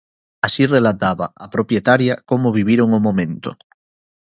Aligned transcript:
Así 0.45 0.63
relataba 0.75 1.25
a 1.43 1.45
propietaria 1.55 2.13
como 2.29 2.55
viviron 2.59 2.89
o 2.97 2.99
momento. 3.07 3.49